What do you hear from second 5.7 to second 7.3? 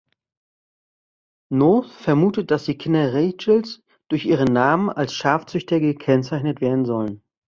gekennzeichnet werden sollen.